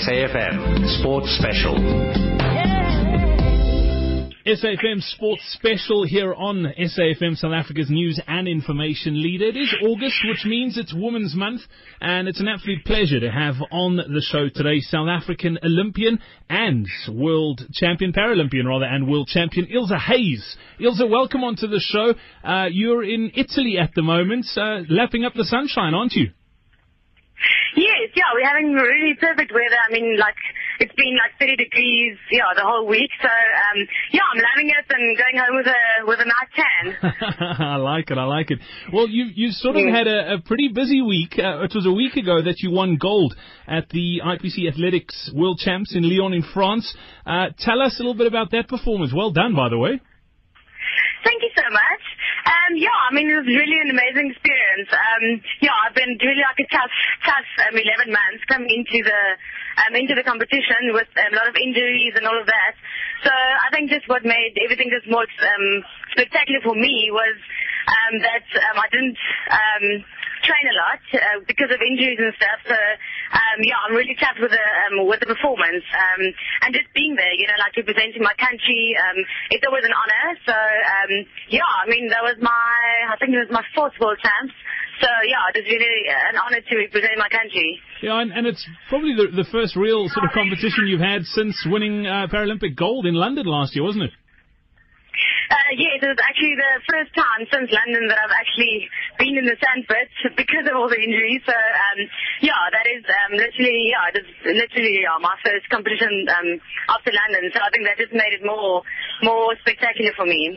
[0.00, 1.74] SAFM Sports Special.
[4.46, 9.44] SAFM Sports Special here on SAFM South Africa's news and information leader.
[9.48, 11.60] It is August, which means it's Women's Month,
[12.00, 16.88] and it's an absolute pleasure to have on the show today South African Olympian and
[17.10, 20.56] world champion, Paralympian rather, and world champion Ilse Hayes.
[20.80, 22.14] Ilse, welcome onto the show.
[22.42, 26.30] Uh, you're in Italy at the moment, uh, lapping up the sunshine, aren't you?
[28.14, 29.78] Yeah, we're having really perfect weather.
[29.78, 30.36] I mean, like,
[30.80, 33.10] it's been like 30 degrees, yeah, the whole week.
[33.20, 36.84] So, um, yeah, I'm loving it and going home with a, with a nice tan.
[37.60, 38.58] I like it, I like it.
[38.92, 41.38] Well, you, you sort of had a, a pretty busy week.
[41.38, 43.34] Uh, it was a week ago that you won gold
[43.66, 46.94] at the IPC Athletics World Champs in Lyon in France.
[47.26, 49.12] Uh, tell us a little bit about that performance.
[49.14, 50.00] Well done, by the way.
[51.24, 52.02] Thank you so much.
[52.40, 54.88] Um, yeah, I mean, it was really an amazing experience.
[54.88, 55.24] Um,
[55.60, 56.94] yeah, I've been really like a tough,
[57.26, 59.22] tough um, 11 months coming into the
[59.84, 62.74] um, into the competition with um, a lot of injuries and all of that.
[63.24, 65.66] So I think just what made everything just more um,
[66.16, 67.36] spectacular for me was
[67.88, 69.18] um, that um, I didn't
[69.50, 69.84] um,
[70.42, 72.60] train a lot uh, because of injuries and stuff.
[72.66, 76.22] So um, yeah, I'm really chuffed with the um, with the performance um,
[76.66, 77.34] and just being there.
[77.34, 78.96] You know, like representing my country.
[78.96, 79.18] Um,
[79.50, 80.26] it's always an honor.
[80.44, 81.12] So um,
[81.48, 82.76] yeah, I mean that was my
[83.08, 84.54] I think it was my fourth world champs.
[85.00, 87.80] So yeah, it was really an honor to represent my country.
[88.02, 91.56] Yeah, and, and it's probably the, the first real sort of competition you've had since
[91.64, 94.12] winning uh, Paralympic gold in London last year, wasn't it?
[95.50, 98.86] Uh, yes, it was actually the first time since London that I've actually
[99.18, 100.06] been in the sandpit
[100.38, 101.42] because of all the injuries.
[101.42, 101.98] So, um,
[102.38, 106.48] yeah, that is um, literally, yeah, is literally yeah, my first competition um,
[106.94, 107.50] after London.
[107.50, 108.86] So I think that just made it more,
[109.26, 110.54] more spectacular for me.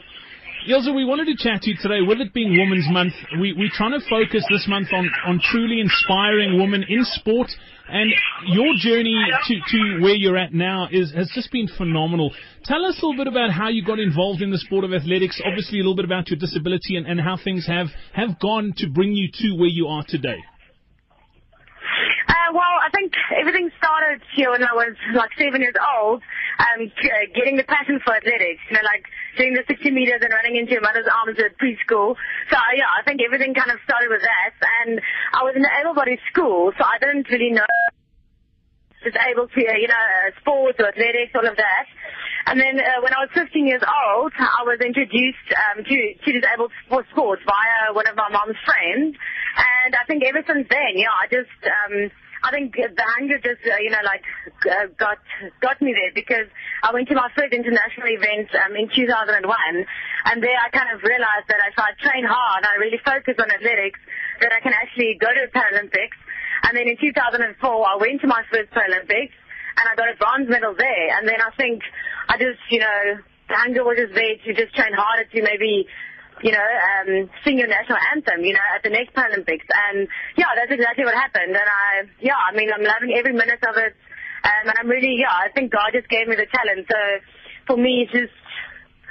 [0.70, 2.06] Ilse, we wanted to chat to you today.
[2.06, 5.82] With it being Women's Month, we, we're trying to focus this month on, on truly
[5.82, 7.50] inspiring women in sport.
[7.88, 8.12] And
[8.48, 9.18] your journey
[9.48, 12.32] to, to where you're at now is has just been phenomenal.
[12.64, 15.42] Tell us a little bit about how you got involved in the sport of athletics.
[15.46, 18.90] Obviously, a little bit about your disability and, and how things have, have gone to
[18.90, 20.40] bring you to where you are today.
[22.30, 26.22] Uh, well, I think everything started here when I was like seven years old,
[26.60, 29.06] um, uh, getting the passion for athletics, you know, like
[29.38, 32.16] doing the 60 meters and running into your mother's arms at preschool.
[32.50, 34.54] So yeah, I think everything kind of started with that.
[34.84, 35.02] And
[35.34, 37.66] I was in an able-bodied school, so I didn't really know
[39.04, 41.86] just able to, you know, uh, sports or athletics, all of that.
[42.48, 46.30] And then uh, when I was 15 years old, I was introduced um, to, to
[46.32, 46.72] disabled
[47.12, 49.16] sports via one of my mom's friends.
[49.56, 52.12] And I think ever since then, yeah, I just, um,
[52.44, 54.28] I think the hunger just, uh, you know, like
[54.68, 55.18] uh, got
[55.64, 56.52] got me there because
[56.84, 61.00] I went to my first international event um, in 2001, and there I kind of
[61.08, 64.00] realized that if I train hard, I really focus on athletics,
[64.44, 66.20] that I can actually go to the Paralympics.
[66.68, 69.36] And then in 2004, I went to my first Paralympics,
[69.80, 71.08] and I got a bronze medal there.
[71.16, 71.80] And then I think
[72.28, 75.88] I just, you know, the hunger was just there to just train harder to maybe
[76.44, 79.64] you know, um, sing your national anthem, you know, at the next Paralympics.
[79.64, 81.56] And yeah, that's exactly what happened.
[81.56, 83.96] And I, yeah, I mean, I'm loving every minute of it.
[84.44, 86.84] Um, and I'm really, yeah, I think God just gave me the talent.
[86.92, 87.00] So
[87.66, 88.36] for me, it's just,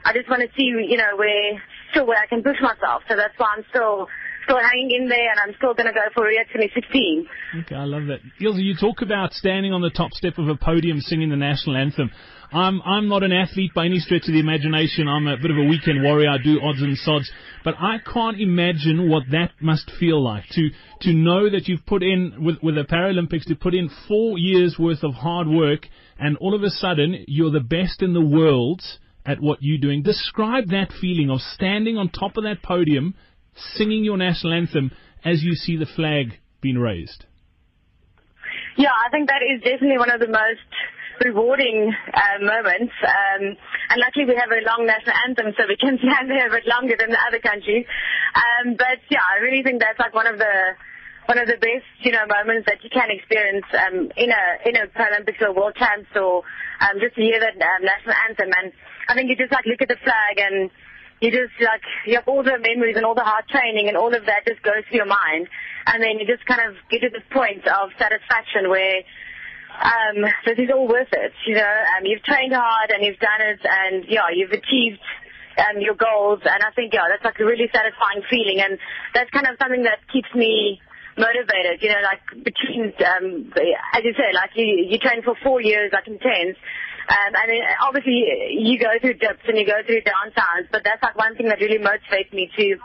[0.05, 1.57] I just want to see, you know, where,
[1.91, 3.03] still where I can push myself.
[3.09, 4.13] So that's why I'm still,
[4.45, 7.65] still hanging in there and I'm still going to go for Rio 2016.
[7.65, 8.21] Okay, I love that.
[8.45, 11.81] Ilse, you talk about standing on the top step of a podium singing the national
[11.81, 12.13] anthem.
[12.53, 15.09] I'm I'm not an athlete by any stretch of the imagination.
[15.09, 16.29] I'm a bit of a weekend warrior.
[16.29, 17.31] I do odds and sods,
[17.65, 20.69] but I can't imagine what that must feel like to
[21.03, 24.77] to know that you've put in with with the Paralympics to put in four years
[24.79, 28.83] worth of hard work, and all of a sudden you're the best in the world
[29.25, 30.03] at what you're doing.
[30.03, 33.15] Describe that feeling of standing on top of that podium,
[33.75, 34.91] singing your national anthem
[35.25, 37.25] as you see the flag being raised.
[38.77, 40.69] Yeah, I think that is definitely one of the most
[41.25, 42.95] rewarding uh, moments.
[43.03, 43.57] Um,
[43.91, 46.67] and luckily we have a long national anthem, so we can stand there a bit
[46.67, 47.87] longer than the other countries.
[48.35, 50.77] Um, but yeah, I really think that's like one of the
[51.27, 54.75] one of the best, you know, moments that you can experience um, in a in
[54.77, 56.43] a Paralympics or World Champs or
[56.83, 58.51] um, just to hear that um, national anthem.
[58.59, 58.73] And
[59.09, 60.71] I think you just like look at the flag and
[61.23, 64.11] you just like you have all the memories and all the hard training and all
[64.11, 65.47] of that just goes through your mind,
[65.87, 69.07] and then you just kind of get to this point of satisfaction where
[69.81, 71.33] um, this is all worth it.
[71.47, 75.01] You know, um, you've trained hard and you've done it, and yeah, you've achieved
[75.59, 76.41] um, your goals.
[76.45, 78.79] And I think yeah, that's like a really satisfying feeling, and
[79.15, 80.81] that's kind of something that keeps me
[81.17, 81.83] motivated.
[81.83, 83.53] You know, like between um,
[83.95, 86.57] as you say, like you you train for four years, like intense.
[87.03, 87.51] Um, and
[87.83, 88.23] obviously
[88.55, 91.59] you go through dips and you go through downtowns, but that's like one thing that
[91.59, 92.79] really motivates me to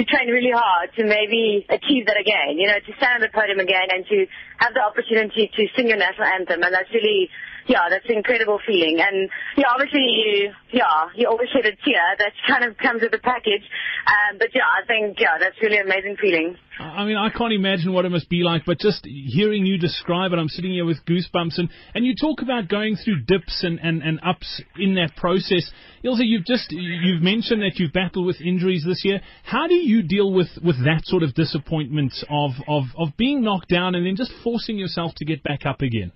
[0.00, 2.56] to train really hard to maybe achieve that again.
[2.56, 4.26] You know, to stand on the podium again and to
[4.56, 7.28] have the opportunity to sing your national anthem, and that's really
[7.70, 8.98] yeah, that's an incredible feeling.
[8.98, 12.02] And yeah, obviously you, yeah, you always shed a tear.
[12.18, 13.62] That kind of comes with the package.
[14.10, 16.56] Um, but yeah, I think, yeah, that's really an amazing feeling.
[16.80, 20.32] I mean, I can't imagine what it must be like, but just hearing you describe
[20.32, 21.58] it, I'm sitting here with goosebumps.
[21.58, 25.70] And, and you talk about going through dips and, and, and ups in that process.
[26.02, 29.20] Ilse, you've just, you've mentioned that you've battled with injuries this year.
[29.44, 33.68] How do you deal with, with that sort of disappointment of, of, of being knocked
[33.68, 36.10] down and then just forcing yourself to get back up again?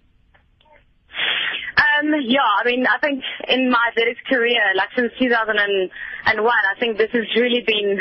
[2.05, 5.91] Um, yeah, I mean, I think in my athletics career, like since 2001,
[6.37, 7.99] I think this has really been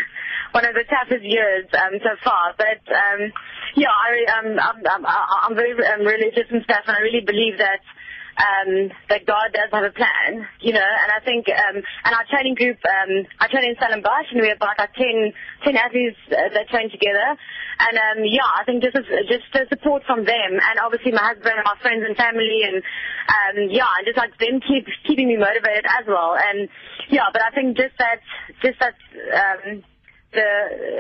[0.52, 2.54] one of the toughest years um, so far.
[2.58, 3.32] But um,
[3.76, 7.58] yeah, I, um, I'm, I'm, I'm very um, religious and stuff, and I really believe
[7.58, 7.80] that
[8.38, 12.26] um, that God does have a plan, you know, and I think, um, and our
[12.30, 15.34] training group, um, I train in Stellenbosch and we have like 10,
[15.64, 17.38] 10 athletes uh, that train together.
[17.80, 18.98] And, um, yeah, I think just,
[19.30, 22.82] just the support from them and obviously my husband and my friends and family and,
[23.30, 26.34] um, yeah, and just like them keep, keeping me motivated as well.
[26.34, 26.70] And
[27.10, 28.18] yeah, but I think just that,
[28.66, 28.98] just that,
[29.30, 29.84] um,
[30.34, 30.50] the,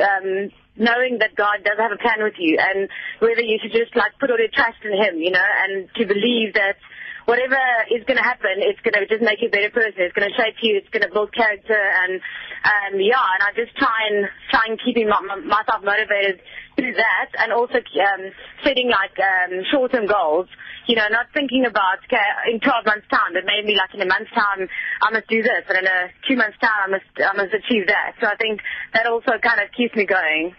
[0.06, 0.30] um,
[0.78, 2.90] knowing that God does have a plan with you and
[3.20, 6.06] whether you should just like put all your trust in Him, you know, and to
[6.06, 6.78] believe that
[7.26, 7.60] whatever
[7.92, 10.04] is going to happen, it's going to just make you a better person.
[10.04, 10.78] It's going to shape you.
[10.78, 12.20] It's going to build character, and
[12.64, 16.42] um, yeah, and I just try and try and keeping my, my, myself motivated
[16.76, 18.24] through that, and also um,
[18.64, 20.48] setting like um, short-term goals.
[20.88, 24.10] You know, not thinking about okay, in 12 months' time, but maybe like in a
[24.10, 24.68] month's time,
[25.00, 27.88] I must do this, and in a two months' time, I must I must achieve
[27.88, 28.20] that.
[28.20, 28.60] So I think
[28.94, 30.56] that also kind of keeps me going.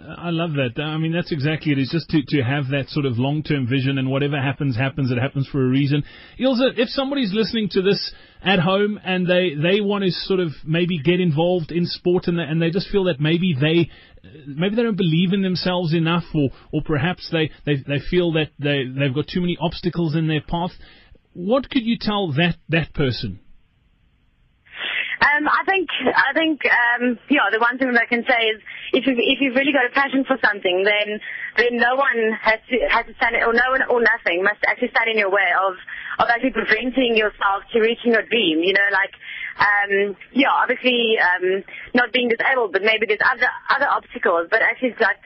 [0.00, 0.80] I love that.
[0.80, 1.78] I mean, that's exactly it.
[1.78, 5.10] It's just to, to have that sort of long term vision, and whatever happens, happens.
[5.10, 6.04] It happens for a reason.
[6.38, 8.12] Ilse, if somebody's listening to this
[8.42, 12.38] at home and they, they want to sort of maybe get involved in sport and
[12.38, 13.90] they, and they just feel that maybe they
[14.46, 18.50] maybe they don't believe in themselves enough, or or perhaps they, they, they feel that
[18.58, 20.70] they they've got too many obstacles in their path.
[21.32, 23.40] What could you tell that that person?
[25.18, 27.50] Um, I think I think um, yeah.
[27.50, 28.62] The one thing that I can say is
[28.94, 31.18] if you if you've really got a passion for something, then
[31.58, 34.94] then no one has to has to stand or no one or nothing must actually
[34.94, 35.74] stand in your way of
[36.22, 38.62] of actually preventing yourself to reaching your dream.
[38.62, 39.14] You know, like
[39.58, 44.46] um, yeah, obviously um, not being disabled, but maybe there's other other obstacles.
[44.50, 45.18] But actually, like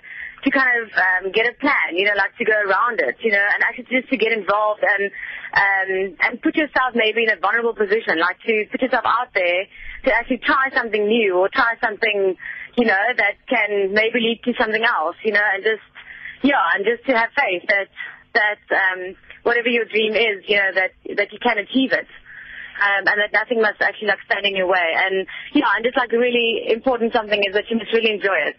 [0.43, 3.31] to kind of um, get a plan, you know, like to go around it, you
[3.31, 5.11] know, and actually just to get involved and
[5.55, 9.67] um, and put yourself maybe in a vulnerable position, like to put yourself out there
[10.05, 12.35] to actually try something new or try something,
[12.77, 15.85] you know, that can maybe lead to something else, you know, and just,
[16.43, 17.89] yeah, and just to have faith that,
[18.35, 22.09] that, um, whatever your dream is, you know, that, that you can achieve it.
[22.83, 24.97] Um, and that nothing must actually like stand in your way.
[24.97, 28.57] And yeah, and just like really important something is that you must really enjoy it.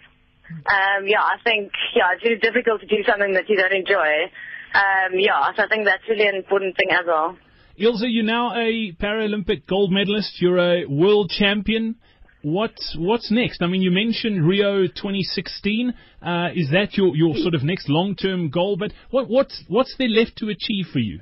[0.50, 4.30] Um, yeah, I think yeah, it's really difficult to do something that you don't enjoy.
[4.74, 7.38] Um, yeah, so I think that's really an important thing as well.
[7.78, 10.42] Ilse, you're now a Paralympic gold medalist.
[10.42, 11.96] You're a world champion.
[12.44, 13.62] What's what's next?
[13.62, 15.94] I mean, you mentioned Rio 2016.
[16.22, 18.76] Uh, is that your, your sort of next long-term goal?
[18.78, 21.22] But what what's what's there left to achieve for you?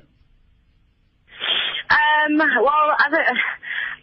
[1.92, 3.18] Um, well, uh,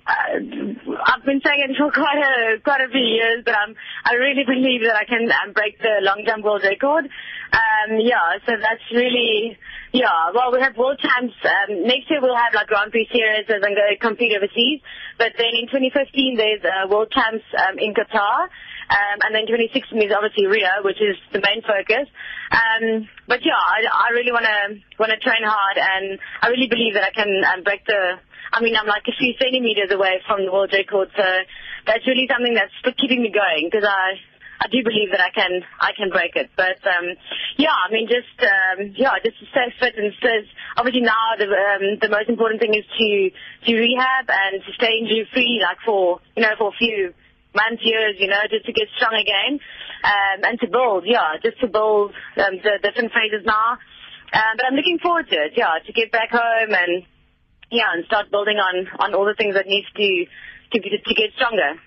[0.09, 4.45] I've been saying it for quite a quite a few years, but I'm I really
[4.45, 7.05] believe that I can um, break the long jump world record.
[7.53, 9.57] Um, yeah, so that's really
[9.93, 11.35] yeah, well, we have World Champs.
[11.45, 14.81] Um, next year we'll have like Grand Prix series and go compete overseas.
[15.17, 18.49] But then in 2015 there's uh, World Champs um, in Qatar.
[18.89, 22.09] Um, and then 2016 is obviously Rio, which is the main focus.
[22.49, 26.69] Um, but yeah, I, I really want to want to train hard, and I really
[26.69, 28.17] believe that I can um, break the.
[28.49, 31.27] I mean, I'm like a few centimeters away from the world record, so
[31.85, 34.17] that's really something that's keeping me going because I
[34.61, 36.51] I do believe that I can I can break it.
[36.57, 37.15] But um,
[37.57, 40.49] yeah, I mean, just um, yeah, just stay fit and stay.
[40.77, 43.09] Obviously now the um, the most important thing is to
[43.69, 47.15] to rehab and to stay injury free, like for you know for a few
[47.55, 49.61] months, years, you know, just to get strong again
[50.05, 51.05] um, and to build.
[51.07, 53.79] Yeah, just to build um, the different phases now.
[54.33, 55.53] Um, but I'm looking forward to it.
[55.57, 57.05] Yeah, to get back home and
[57.71, 60.09] yeah, and start building on on all the things that needs to
[60.73, 61.81] to to get stronger.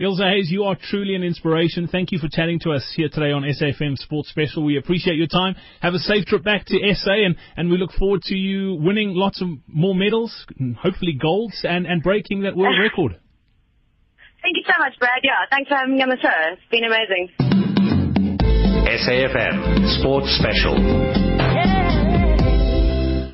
[0.00, 1.86] Ilse Hayes, you are truly an inspiration.
[1.86, 4.64] Thank you for chatting to us here today on SAFM Sports Special.
[4.64, 5.54] We appreciate your time.
[5.80, 9.12] Have a safe trip back to SA, and, and we look forward to you winning
[9.14, 10.46] lots of more medals,
[10.80, 13.20] hopefully golds, and, and breaking that world record.
[14.42, 15.20] Thank you so much, Brad.
[15.22, 16.28] Yeah, thanks for having me on the show.
[16.50, 17.30] It's been amazing.
[18.90, 20.74] SAFM Sports Special.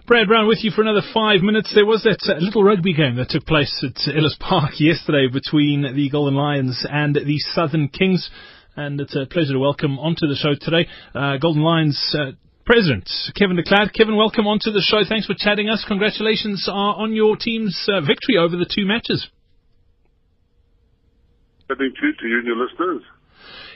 [0.06, 1.72] Brad Brown with you for another five minutes.
[1.74, 5.82] There was that uh, little rugby game that took place at Ellis Park yesterday between
[5.82, 8.28] the Golden Lions and the Southern Kings.
[8.76, 12.32] And it's a pleasure to welcome onto the show today uh, Golden Lions uh,
[12.64, 13.94] President Kevin de Klerk.
[13.94, 15.00] Kevin, welcome onto the show.
[15.08, 15.84] Thanks for chatting us.
[15.88, 19.26] Congratulations uh, on your team's uh, victory over the two matches.
[21.68, 23.02] You to you and your listeners.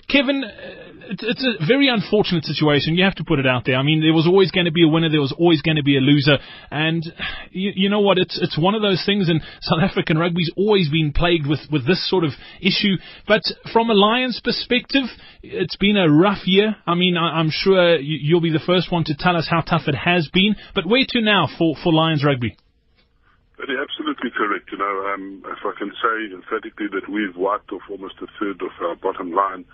[0.09, 2.97] Kevin, uh, it's a very unfortunate situation.
[2.97, 3.77] You have to put it out there.
[3.77, 5.09] I mean, there was always going to be a winner.
[5.09, 6.39] There was always going to be a loser.
[6.71, 7.05] And
[7.51, 8.19] you, you know what?
[8.19, 9.29] It's it's one of those things.
[9.29, 12.97] And South African rugby's always been plagued with with this sort of issue.
[13.29, 15.05] But from a Lions perspective,
[15.43, 16.77] it's been a rough year.
[16.87, 19.87] I mean, I, am sure you'll be the first one to tell us how tough
[19.87, 20.57] it has been.
[20.75, 22.57] But where to now for for Lions rugby?
[23.71, 24.73] Absolutely correct.
[24.73, 28.63] You know, um, if I can say emphatically that we've wiped off almost a third
[28.63, 29.65] of our bottom line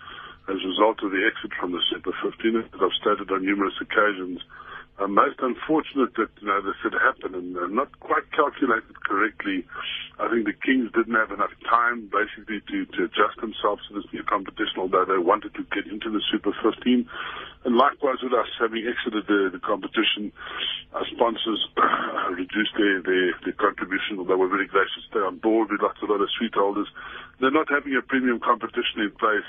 [0.48, 3.76] as a result of the exit from the Super 15, as I've stated on numerous
[3.80, 4.40] occasions,
[4.98, 9.62] uh, most unfortunate that you know this had happened and uh, not quite calculated correctly.
[10.18, 14.10] I think the Kings didn't have enough time basically to, to adjust themselves to this
[14.12, 17.06] new competition, although they wanted to get into the Super 15.
[17.64, 20.34] And likewise with us having exited the, the competition,
[20.90, 21.62] our sponsors
[22.58, 25.70] reduced their, their, their were very glad to stay on board.
[25.70, 26.88] We lost a lot of suite holders.
[27.40, 29.46] They're not having a premium competition in place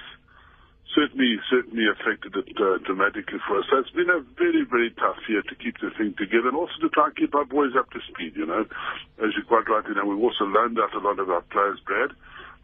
[0.96, 3.66] certainly certainly affected it uh, dramatically for us.
[3.70, 6.74] So it's been a very very tough year to keep the thing together and also
[6.82, 8.34] to try and keep our boys up to speed.
[8.34, 8.66] You know,
[9.22, 12.18] as you quite rightly know, we've also loaned out a lot of our players, Brad.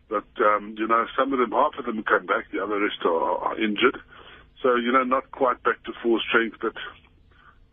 [0.10, 3.06] But um, you know, some of them, half of them come back, the other rest
[3.06, 4.02] are, are injured.
[4.66, 6.74] So you know, not quite back to full strength, but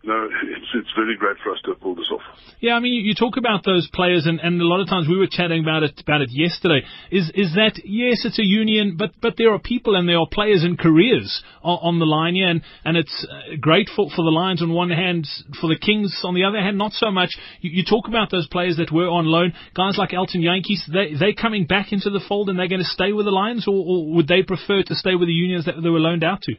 [0.04, 2.23] no, it's it's very great for us to pull this off.
[2.61, 5.09] Yeah, I mean, you, you talk about those players, and, and a lot of times
[5.09, 6.82] we were chatting about it about it yesterday.
[7.11, 10.26] Is is that yes, it's a union, but but there are people and there are
[10.30, 14.23] players and careers on, on the line here, and and it's uh, great for for
[14.23, 15.26] the Lions on one hand,
[15.61, 17.37] for the Kings on the other hand, not so much.
[17.61, 20.87] You, you talk about those players that were on loan, guys like Elton Jantjies.
[20.92, 23.68] They they coming back into the fold, and they're going to stay with the Lions,
[23.68, 26.42] or, or would they prefer to stay with the unions that they were loaned out
[26.42, 26.54] to?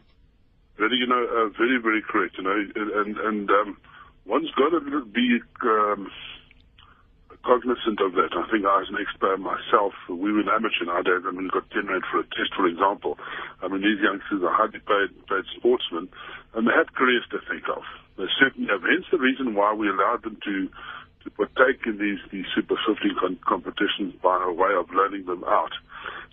[0.77, 2.35] Really, you know, uh, very, very correct.
[2.37, 3.77] You know, and and um,
[4.25, 6.09] one's got to be um,
[7.43, 8.31] cognizant of that.
[8.31, 11.27] I think I, as an expert myself, we were an amateur nowadays.
[11.27, 13.19] I mean, got ten for a test, for example.
[13.61, 16.09] I mean, these youngsters are highly paid, paid sportsmen,
[16.55, 17.83] and they have careers to think of.
[18.17, 18.81] They certainly have.
[18.81, 20.69] Hence the reason why we allowed them to
[21.23, 25.71] to partake in these these Super 15 con- competitions by way of loaning them out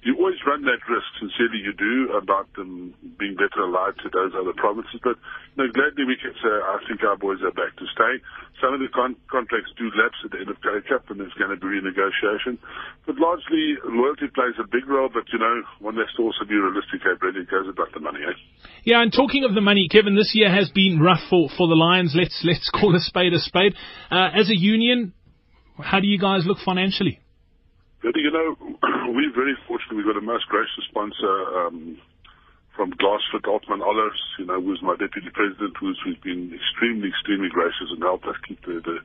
[0.02, 4.32] you always run that risk, sincerely you do, about them being better aligned to those
[4.32, 4.96] other provinces.
[5.04, 5.20] But
[5.56, 8.24] you know, gladly we can say I think our boys are back to stay.
[8.64, 11.36] Some of the con- contracts do lapse at the end of Currie Cup and there's
[11.36, 12.56] going to be renegotiation.
[13.04, 16.56] But largely, loyalty plays a big role, but you know, one has to also be
[16.56, 18.36] realistic, hey, Brady, it goes about the money, eh?
[18.84, 21.76] Yeah, and talking of the money, Kevin, this year has been rough for, for the
[21.76, 22.16] Lions.
[22.16, 23.74] Let's, let's call a spade a spade.
[24.10, 25.12] Uh, as a union,
[25.76, 27.20] how do you guys look financially?
[28.02, 28.56] You know,
[29.12, 29.96] we're very fortunate.
[29.96, 31.28] We've got a most gracious sponsor
[31.60, 32.00] um,
[32.74, 37.52] from Glasfit, Altmann Allers, you know, who's my deputy president, who's, who's been extremely, extremely
[37.52, 38.96] gracious and helped us keep the, the,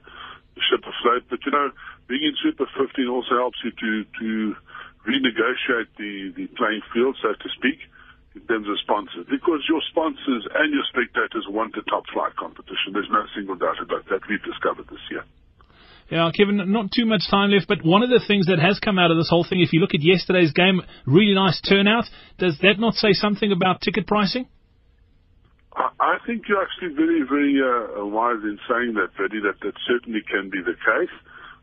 [0.55, 1.27] the ship afloat.
[1.29, 1.75] But, you know,
[2.07, 4.55] being in Super 15 also helps you to, to
[5.03, 7.83] renegotiate the, the playing field, so to speak,
[8.35, 9.25] in terms of sponsors.
[9.31, 12.91] Because your sponsors and your spectators want a top flight competition.
[12.91, 14.27] There's no single doubt about that.
[14.27, 15.23] We've discovered this year.
[16.11, 18.99] Yeah, Kevin, not too much time left, but one of the things that has come
[18.99, 22.05] out of this whole thing, if you look at yesterday's game, really nice turnout.
[22.37, 24.45] Does that not say something about ticket pricing?
[25.75, 30.21] I think you're actually very, very uh, wise in saying that, Freddie, that that certainly
[30.23, 31.11] can be the case.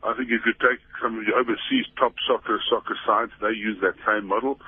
[0.02, 3.78] I think if you take some of the overseas top soccer soccer sides, they use
[3.80, 4.58] that same model.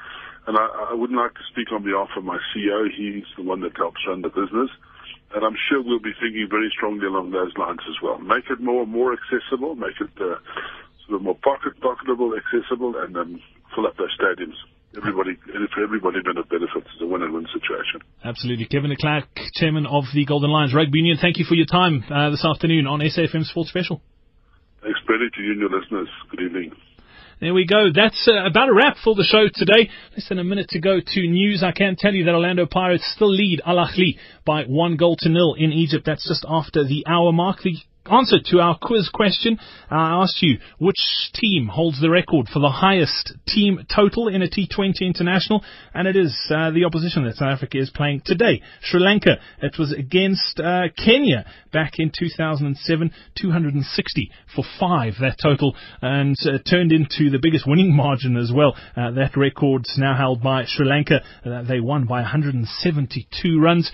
[0.47, 2.87] And I, I wouldn't like to speak on behalf of my CEO.
[2.91, 4.71] He's the one that helps run the business
[5.35, 8.19] and I'm sure we'll be thinking very strongly along those lines as well.
[8.19, 10.39] Make it more more accessible, make it uh,
[11.07, 13.43] sort of more pocket pocketable, accessible, and um,
[13.75, 14.55] fill up those stadiums.
[14.97, 15.35] Everybody,
[15.75, 16.87] for everybody, benefits.
[16.95, 18.01] It's a win-win situation.
[18.23, 21.19] Absolutely, Kevin de chairman of the Golden Lions Rugby Union.
[21.21, 24.01] Thank you for your time uh, this afternoon on SAFM Sports Special.
[24.83, 26.09] Thanks, Brady, to you and your listeners.
[26.31, 26.71] Good evening.
[27.45, 27.91] There we go.
[27.95, 29.91] That's uh, about a wrap for the show today.
[30.17, 31.63] Less than a minute to go to news.
[31.63, 35.29] I can tell you that Orlando Pirates still lead Al Ahly by one goal to
[35.29, 36.07] nil in Egypt.
[36.07, 37.59] That's just after the hour mark.
[37.63, 37.77] The
[38.11, 39.59] answer to our quiz question.
[39.91, 44.49] I asked you which team holds the record for the highest team total in a
[44.49, 49.01] T20 international, and it is uh, the opposition that South Africa is playing today, Sri
[49.01, 49.37] Lanka.
[49.63, 56.59] It was against uh, Kenya back in 2007, 260 for five that total, and uh,
[56.69, 58.75] turned into the biggest winning margin as well.
[58.97, 61.21] Uh, that record's now held by Sri Lanka.
[61.45, 63.91] Uh, they won by 172 runs.